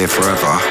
here 0.00 0.08
forever. 0.08 0.69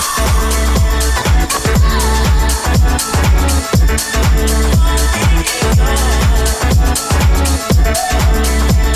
We? 0.00 0.30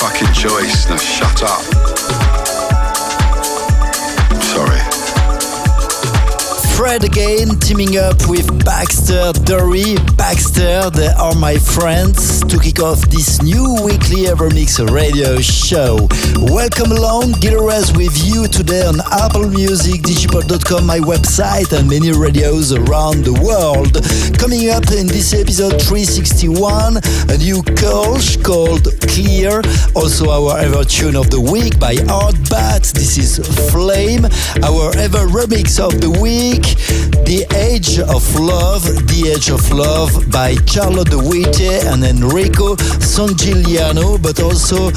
fucking 0.00 0.32
choice. 0.32 0.88
Now 0.88 0.96
shut 0.96 1.42
up. 1.42 1.99
Fred 6.80 7.04
again, 7.04 7.58
teaming 7.58 7.98
up 7.98 8.26
with 8.26 8.48
Baxter 8.64 9.32
Dury. 9.44 10.00
Baxter, 10.16 10.88
they 10.88 11.08
are 11.08 11.34
my 11.34 11.58
friends 11.58 12.40
to 12.44 12.58
kick 12.58 12.80
off 12.80 13.02
this 13.10 13.42
new 13.42 13.76
weekly 13.84 14.24
Evermix 14.24 14.80
radio 14.90 15.38
show. 15.42 16.08
Welcome 16.36 16.92
along, 16.92 17.32
Gilres 17.42 17.94
with 17.94 18.16
you 18.24 18.48
today 18.48 18.86
on 18.86 18.98
Apple 19.12 19.50
Music, 19.50 20.00
digipod.com, 20.00 20.86
my 20.86 21.00
website, 21.00 21.78
and 21.78 21.86
many 21.86 22.12
radios 22.12 22.72
around 22.72 23.26
the 23.26 23.36
world. 23.44 24.00
Coming 24.38 24.70
up 24.70 24.90
in 24.90 25.06
this 25.06 25.34
episode 25.34 25.82
361, 25.82 26.96
a 26.96 27.36
new 27.36 27.60
Kolsch 27.76 28.42
called 28.42 28.88
Clear, 29.02 29.60
also 29.94 30.30
our 30.30 30.58
ever 30.58 30.84
tune 30.84 31.16
of 31.16 31.28
the 31.28 31.40
week 31.40 31.78
by 31.78 31.96
Art 32.08 32.36
Bat. 32.48 32.84
This 32.94 33.18
is 33.18 33.36
Flame, 33.70 34.24
our 34.64 34.96
ever 34.96 35.28
remix 35.28 35.78
of 35.78 36.00
the 36.00 36.08
week. 36.08 36.69
The 37.24 37.46
Age 37.54 38.00
of 38.00 38.24
Love, 38.38 38.82
The 39.06 39.32
Age 39.34 39.50
of 39.50 39.70
Love 39.70 40.30
by 40.32 40.56
Charlotte 40.66 41.10
De 41.10 41.18
Witte 41.18 41.84
and 41.86 42.02
Enrico 42.02 42.74
Sangiuliano, 42.98 44.20
but 44.20 44.40
also 44.40 44.90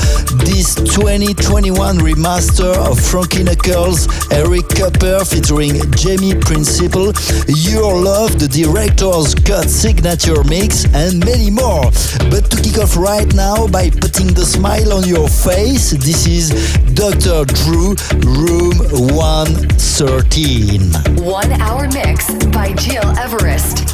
this 0.46 0.74
2021 0.76 1.98
remaster 2.00 2.74
of 2.90 3.00
Frankie 3.00 3.44
Knuckles, 3.44 4.08
Eric 4.32 4.66
Kupper 4.74 5.24
featuring 5.26 5.78
Jamie 5.94 6.34
Principle, 6.34 7.14
Your 7.48 8.02
Love, 8.02 8.40
the 8.40 8.48
director's 8.48 9.36
cut 9.36 9.70
signature 9.70 10.44
mix, 10.46 10.86
and 10.94 11.24
many 11.24 11.52
more. 11.52 11.86
But 12.32 12.50
to 12.50 12.58
kick 12.62 12.80
off 12.80 12.98
right 12.98 13.32
now 13.36 13.68
by 13.68 13.90
putting 13.90 14.34
the 14.34 14.46
smile 14.46 14.94
on 14.94 15.08
your 15.08 15.30
face, 15.30 15.92
this 15.92 16.26
is 16.26 16.50
Dr. 16.94 17.46
Drew, 17.46 17.94
Room 18.26 18.74
113. 19.14 20.82
One 21.24 21.52
hour 21.64 21.88
mix 21.88 22.34
by 22.48 22.74
Gil 22.74 23.18
Everest. 23.18 23.93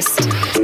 Podcast. 0.00 0.59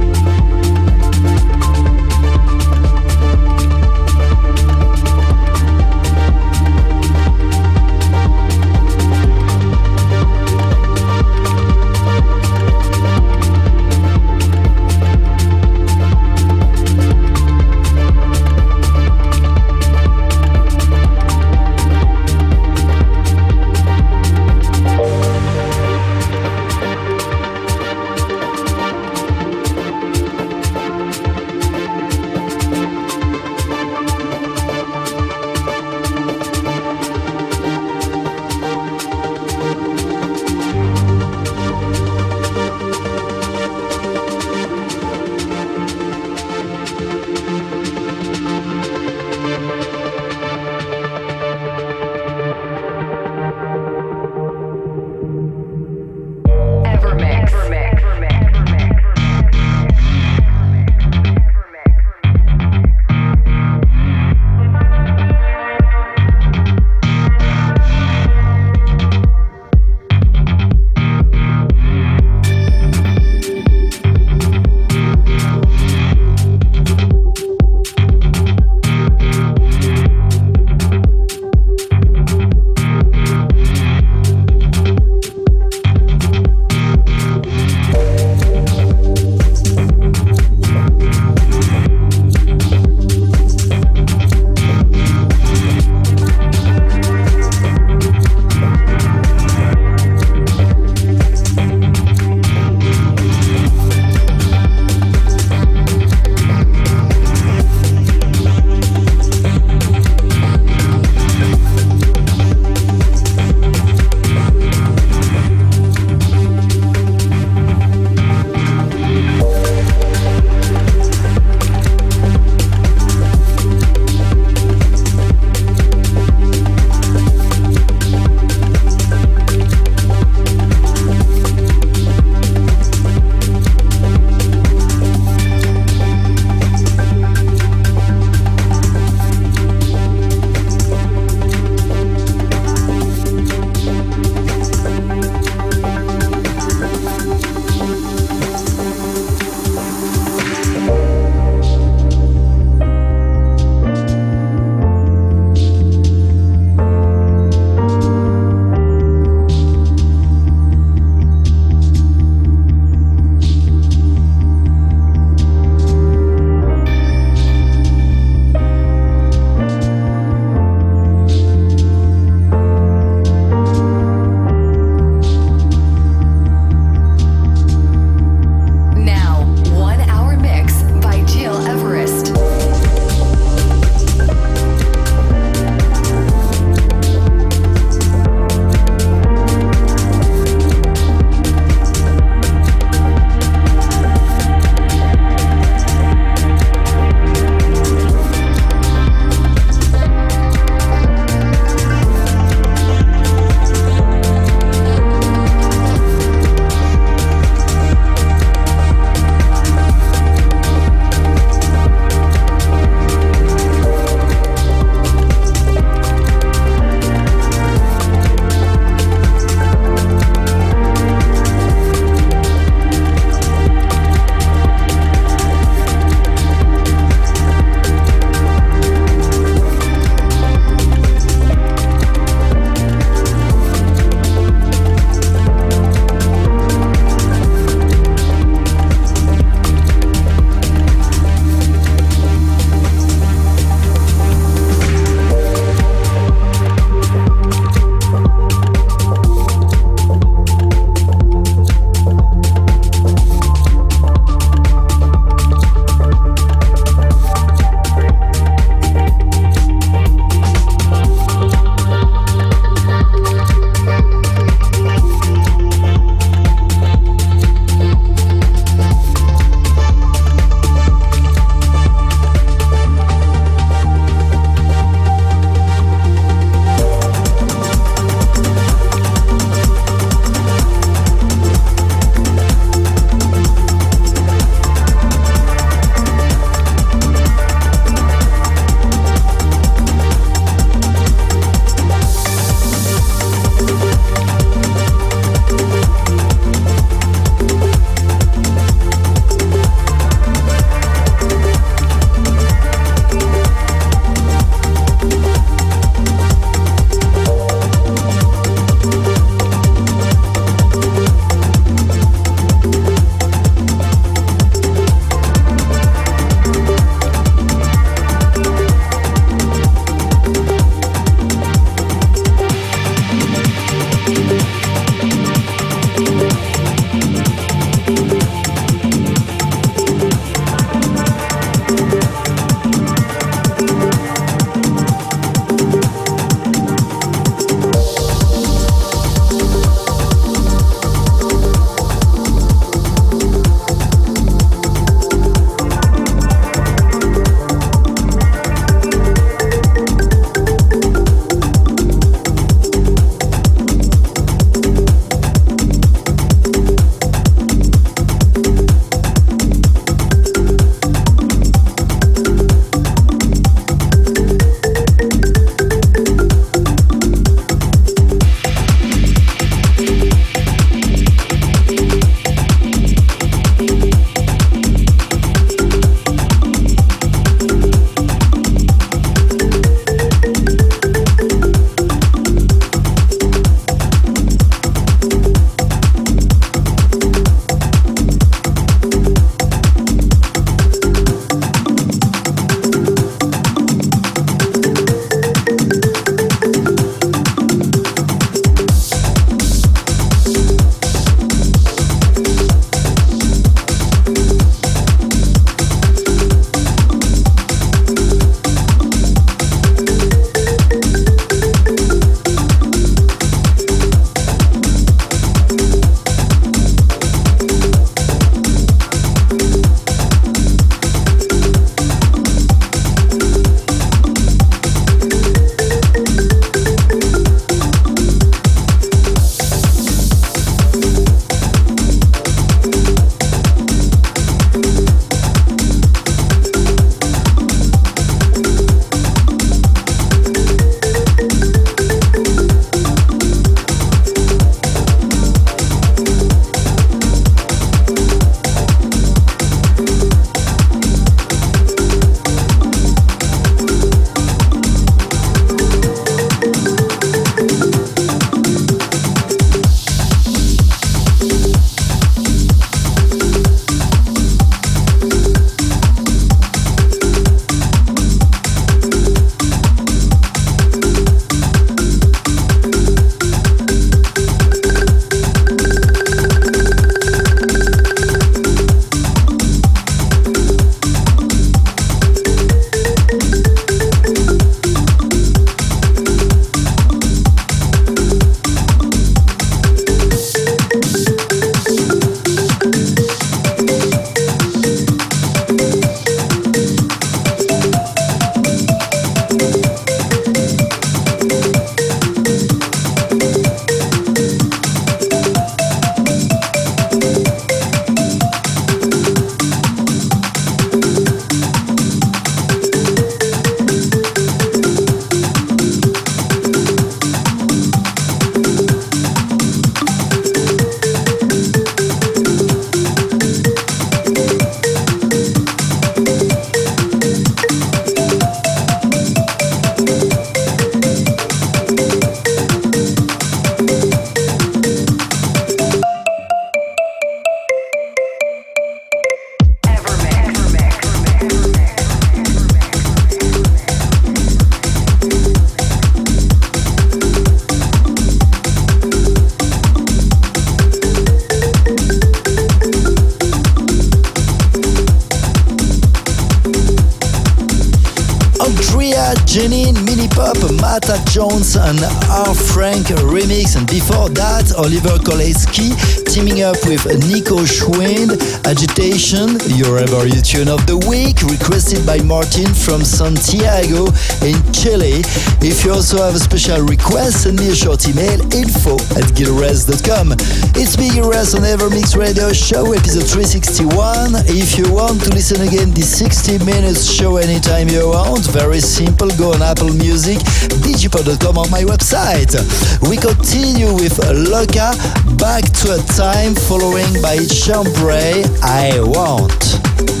Janine, 559.31 559.81
Mini 559.85 560.07
Pop, 560.07 560.37
Mata 560.59 561.01
Jones, 561.09 561.55
and 561.55 561.79
R. 562.09 562.33
Frank 562.33 562.87
remix. 563.11 563.55
And 563.55 563.65
before 563.67 564.09
that, 564.09 564.53
Oliver 564.57 564.97
Koletzki 564.99 566.00
teaming 566.11 566.43
up 566.43 566.59
with 566.67 566.83
Niko 567.07 567.39
Schwind, 567.47 568.19
Agitation, 568.43 569.39
your 569.55 569.79
ever 569.79 570.03
tune 570.19 570.51
of 570.51 570.59
the 570.67 570.75
week, 570.91 571.23
requested 571.23 571.87
by 571.87 572.03
Martin 572.03 572.51
from 572.51 572.83
Santiago 572.83 573.87
in 574.19 574.35
Chile. 574.51 574.99
If 575.39 575.63
you 575.63 575.71
also 575.71 576.03
have 576.03 576.11
a 576.11 576.19
special 576.19 576.67
request, 576.67 577.23
send 577.23 577.39
me 577.39 577.47
a 577.47 577.55
short 577.55 577.87
email 577.87 578.19
info 578.35 578.75
at 578.99 579.07
gileverest.com. 579.15 580.19
It's 580.59 580.75
Big 580.75 580.99
Rest 580.99 581.31
on 581.39 581.47
Evermix 581.47 581.95
Radio 581.95 582.35
Show, 582.35 582.75
episode 582.75 583.07
361. 583.07 584.27
If 584.27 584.59
you 584.59 584.67
want 584.67 584.99
to 585.07 585.15
listen 585.15 585.39
again 585.47 585.71
this 585.71 585.95
60 585.95 586.43
minutes 586.43 586.91
show 586.91 587.23
anytime 587.23 587.71
you 587.71 587.87
want, 587.87 588.27
very 588.35 588.59
simple, 588.59 589.07
go 589.15 589.31
on 589.31 589.39
Apple 589.39 589.71
Music, 589.79 590.19
digipod.com 590.59 591.39
on 591.39 591.47
my 591.47 591.63
website. 591.63 592.35
We 592.83 592.99
continue 592.99 593.71
with 593.71 593.95
Loca, 594.11 594.75
Back 595.15 595.47
to 595.63 595.79
a 595.79 595.81
Time, 595.87 596.00
following 596.33 596.99
by 596.99 597.17
Chambray, 597.27 598.23
I 598.41 598.79
Want. 598.81 600.00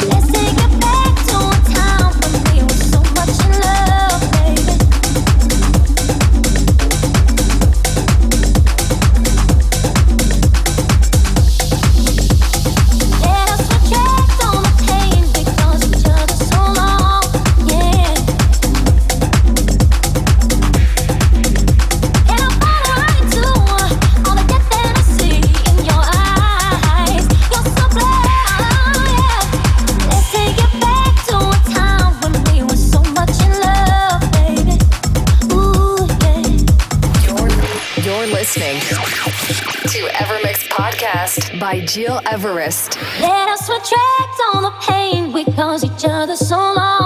By 41.61 41.81
Gil 41.81 42.19
Everest. 42.25 42.97
Let 43.21 43.47
us 43.47 43.69
retract 43.69 44.41
on 44.55 44.63
the 44.63 44.73
pain 44.81 45.31
we 45.31 45.45
caused 45.45 45.85
each 45.85 46.05
other 46.05 46.35
so 46.35 46.55
long. 46.57 47.00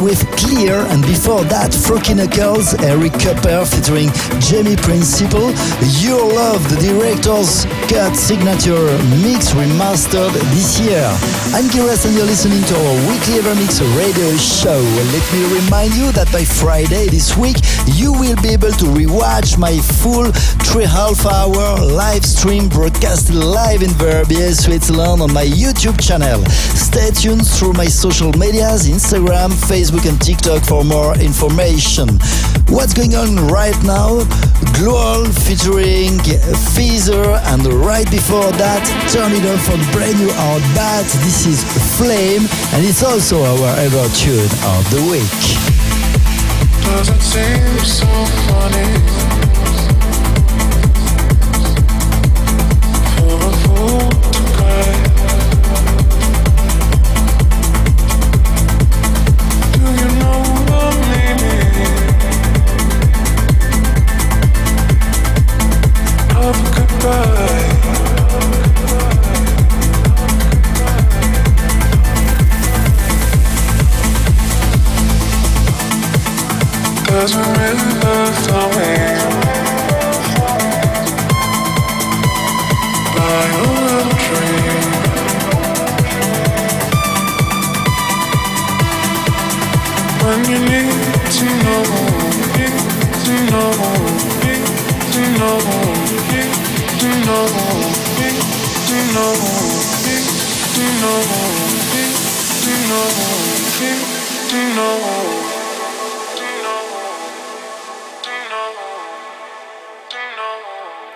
With 0.00 0.27
and 0.88 1.02
before 1.02 1.44
that, 1.44 1.74
Froggy 1.74 2.16
Girls, 2.32 2.72
Eric 2.80 3.12
Kupper 3.20 3.68
featuring 3.68 4.08
Jamie 4.40 4.76
Principle, 4.76 5.52
Your 6.00 6.24
Love, 6.24 6.64
the 6.72 6.80
director's 6.80 7.68
cut 7.92 8.16
signature 8.16 8.88
mix 9.20 9.52
remastered 9.52 10.32
this 10.56 10.80
year. 10.80 11.04
I'm 11.52 11.68
Giras 11.68 12.06
and 12.06 12.16
you're 12.16 12.24
listening 12.24 12.64
to 12.64 12.74
our 12.74 12.96
weekly 13.08 13.40
Evermix 13.40 13.84
radio 14.00 14.32
show. 14.36 14.80
Let 15.12 15.24
me 15.32 15.60
remind 15.60 15.92
you 15.94 16.12
that 16.12 16.32
by 16.32 16.44
Friday 16.44 17.06
this 17.08 17.36
week, 17.36 17.60
you 17.92 18.12
will 18.12 18.36
be 18.40 18.56
able 18.56 18.72
to 18.72 18.86
rewatch 18.96 19.58
my 19.58 19.76
full 20.00 20.32
three 20.68 20.88
half 20.88 21.24
hour 21.26 21.84
live 21.84 22.24
stream 22.24 22.68
broadcast 22.68 23.30
live 23.32 23.82
in 23.82 23.90
Verbier, 24.00 24.54
Switzerland 24.54 25.20
on 25.20 25.32
my 25.32 25.44
YouTube 25.44 26.00
channel. 26.00 26.44
Stay 26.76 27.10
tuned 27.10 27.46
through 27.46 27.74
my 27.74 27.86
social 27.86 28.32
medias, 28.32 28.88
Instagram, 28.88 29.52
Facebook 29.68 30.08
and 30.08 30.20
TikTok 30.20 30.64
for 30.64 30.77
more 30.84 31.16
information. 31.18 32.08
What's 32.68 32.92
going 32.92 33.14
on 33.14 33.48
right 33.48 33.76
now? 33.82 34.22
Gloal 34.76 35.24
featuring 35.24 36.18
Feather 36.74 37.40
and 37.50 37.66
right 37.84 38.08
before 38.10 38.52
that, 38.52 38.84
Turn 39.10 39.32
It 39.32 39.44
Off 39.48 39.68
on 39.70 39.80
brand 39.92 40.18
new 40.18 40.30
Art 40.30 40.62
Bat. 40.74 41.06
This 41.24 41.46
is 41.46 41.64
Flame 41.96 42.46
and 42.74 42.84
it's 42.84 43.02
also 43.02 43.42
our 43.42 43.74
ever 43.78 44.08
tune 44.14 44.52
of 44.76 44.82
the 44.90 45.02
week. 45.10 45.38
Does 46.84 47.08
it 47.08 47.22
seem 47.22 47.78
so 47.84 48.06
funny? 48.46 49.17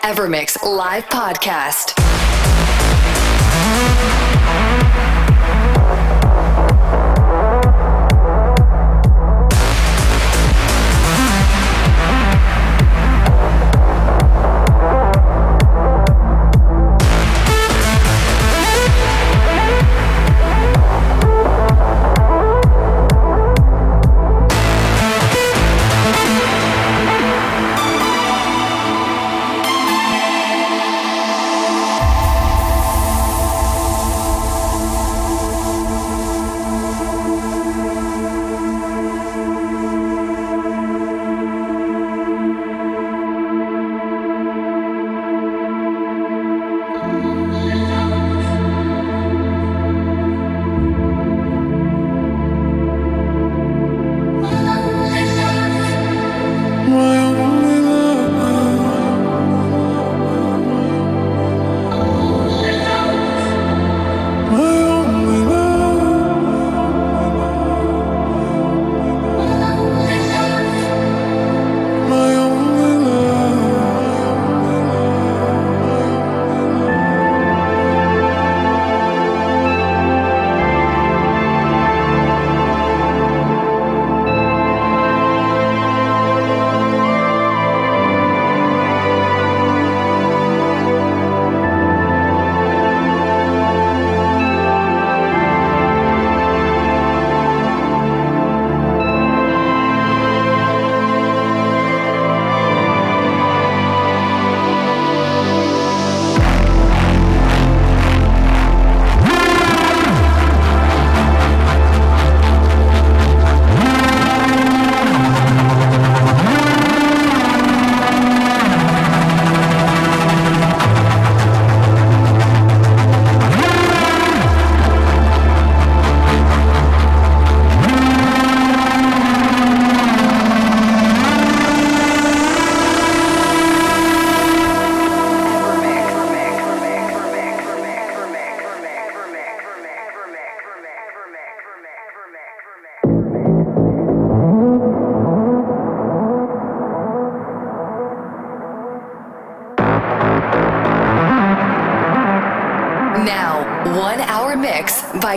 Evermix 0.04 0.62
live 0.62 1.08
podcast. 1.08 2.01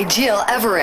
Gil 0.04 0.44
Everest. 0.48 0.75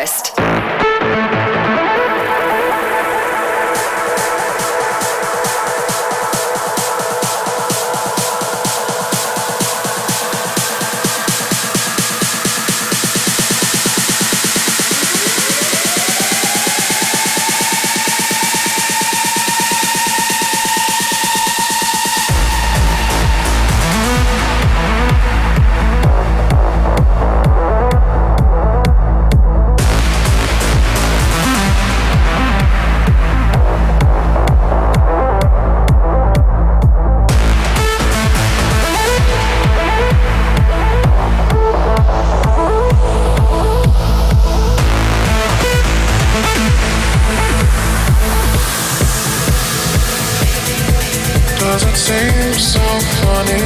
doesn't 51.72 51.96
seem 51.96 52.52
so 52.52 52.80
funny 53.22 53.64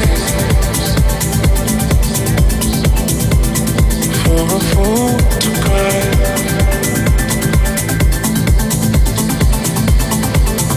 for 4.22 4.42
a 4.44 4.60
fool 4.70 5.18
to 5.42 5.50
cry. 5.64 6.00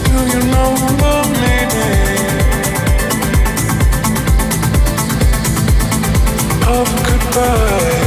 Do 0.06 0.16
you 0.32 0.42
know? 0.50 0.70
Of 6.66 6.88
goodbye. 7.06 7.99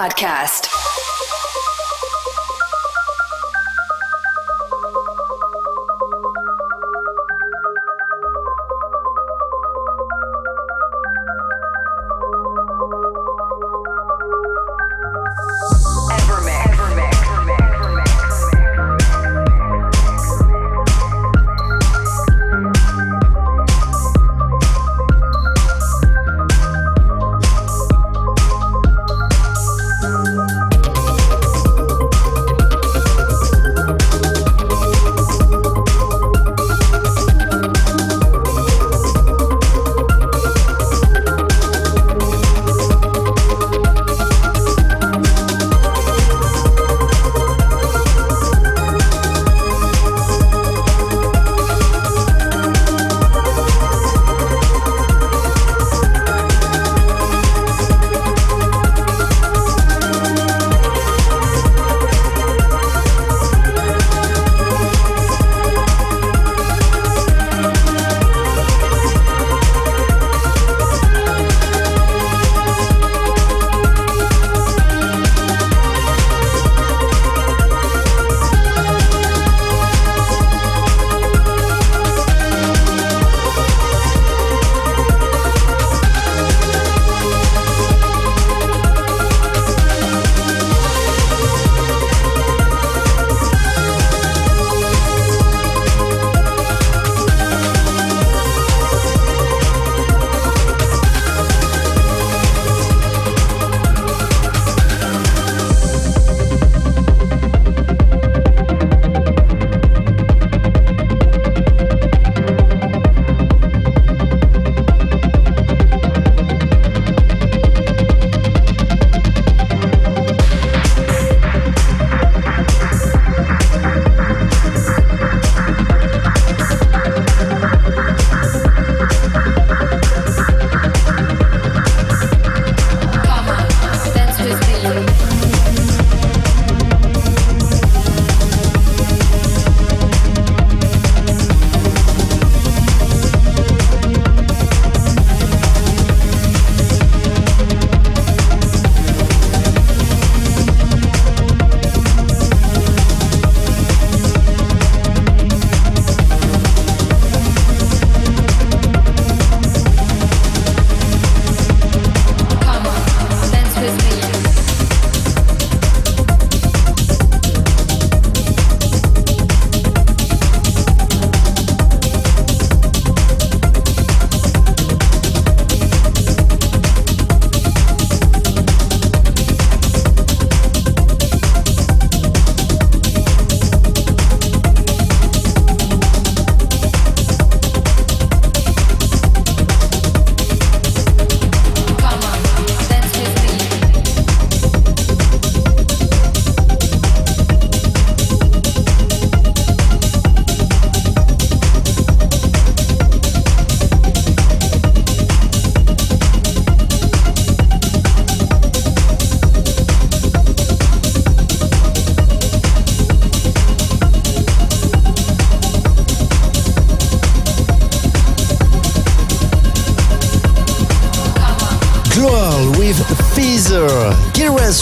Podcast. 0.00 0.69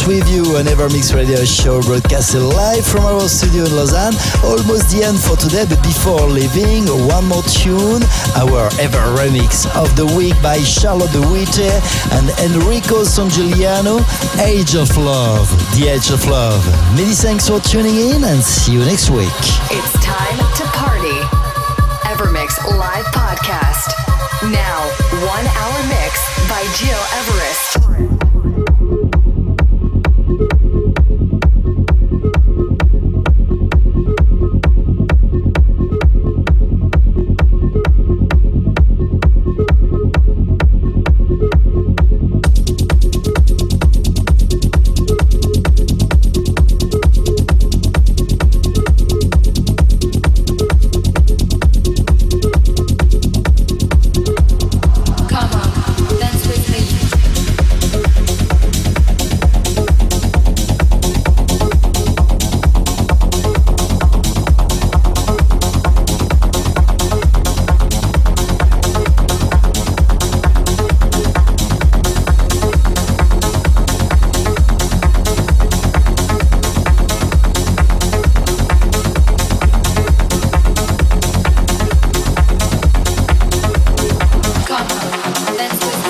With 0.09 0.25
you 0.33 0.57
on 0.57 0.65
Evermix 0.65 1.15
Radio 1.15 1.45
Show 1.45 1.83
broadcasted 1.83 2.41
live 2.41 2.87
from 2.87 3.05
our 3.05 3.29
studio 3.29 3.69
in 3.69 3.77
Lausanne. 3.77 4.17
Almost 4.41 4.89
the 4.89 5.05
end 5.05 5.21
for 5.21 5.37
today, 5.37 5.69
but 5.69 5.77
before 5.85 6.25
leaving, 6.25 6.89
one 7.05 7.29
more 7.29 7.45
tune, 7.45 8.01
our 8.41 8.73
Ever 8.81 9.05
Remix 9.21 9.69
of 9.77 9.93
the 10.01 10.09
week 10.17 10.33
by 10.41 10.57
Charlotte 10.65 11.13
de 11.13 11.21
Witte 11.29 11.69
and 12.17 12.25
Enrico 12.41 13.05
Sangiuliano, 13.05 14.01
Age 14.41 14.81
of 14.81 14.89
Love, 14.97 15.45
The 15.77 15.93
Age 15.93 16.09
of 16.09 16.25
Love. 16.25 16.65
Many 16.97 17.13
thanks 17.13 17.45
for 17.45 17.61
tuning 17.61 17.93
in 17.93 18.25
and 18.25 18.41
see 18.41 18.81
you 18.81 18.81
next 18.89 19.13
week. 19.13 19.29
It's 19.69 19.93
time 20.01 20.41
to 20.57 20.65
party. 20.73 21.21
Evermix 22.09 22.57
Live 22.65 23.05
Podcast. 23.13 23.93
Now, 24.41 24.89
one 25.21 25.45
hour 25.45 25.79
mix 25.85 26.17
by 26.49 26.65
Gil 26.81 26.97
Everest. 27.21 27.68
Let's 85.59 85.77
go. 85.81 86.08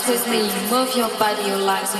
Dance 0.00 0.08
with 0.08 0.28
me, 0.28 0.42
move 0.70 0.94
your 0.96 1.08
body, 1.18 1.42
your 1.48 1.58
body, 1.58 1.99